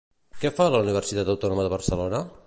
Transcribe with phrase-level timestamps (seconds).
[0.43, 2.23] Què fa a la Universitat Autònoma de Barcelona?